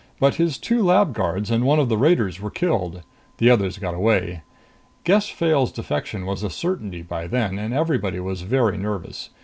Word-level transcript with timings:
But 0.19 0.33
his 0.41 0.57
two 0.57 0.81
lab 0.81 1.13
guards 1.13 1.51
and 1.51 1.63
one 1.63 1.77
of 1.77 1.87
the 1.87 1.95
raiders 1.95 2.41
were 2.41 2.49
killed. 2.49 3.03
The 3.37 3.51
others 3.51 3.77
got 3.77 3.93
away. 3.93 4.41
Gess 5.03 5.29
Fayle's 5.29 5.71
defection 5.71 6.25
was 6.25 6.41
a 6.41 6.49
certainty 6.49 7.03
by 7.03 7.27
then, 7.27 7.59
and 7.59 7.71
everybody 7.71 8.19
was 8.19 8.41
very 8.41 8.77
nervous. 8.79 9.29